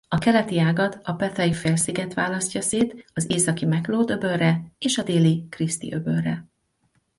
[0.07, 6.45] A keleti ágat a Pethei-félsziget választja szét az északi McLeod-öbölre és a déli Christie-öbölre.